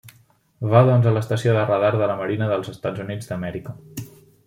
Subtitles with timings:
[0.71, 3.79] Va doncs a l'estació de radar de la Marina dels Estats Units d'Amèrica.